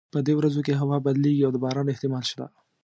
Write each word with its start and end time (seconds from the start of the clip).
په 0.13 0.19
دې 0.27 0.33
ورځو 0.37 0.61
کې 0.65 0.79
هوا 0.81 0.97
بدلیږي 1.05 1.43
او 1.45 1.51
د 1.53 1.57
باران 1.63 1.87
احتمال 1.91 2.23
شته 2.31 2.45